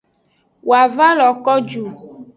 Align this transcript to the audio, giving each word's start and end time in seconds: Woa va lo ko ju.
Woa 0.67 0.83
va 0.95 1.07
lo 1.17 1.27
ko 1.43 1.53
ju. 1.69 1.83